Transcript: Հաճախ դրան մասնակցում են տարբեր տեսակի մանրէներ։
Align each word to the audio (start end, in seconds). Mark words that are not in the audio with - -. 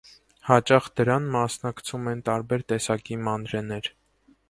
Հաճախ 0.47 0.87
դրան 1.01 1.27
մասնակցում 1.35 2.09
են 2.15 2.25
տարբեր 2.33 2.67
տեսակի 2.75 3.23
մանրէներ։ 3.29 3.97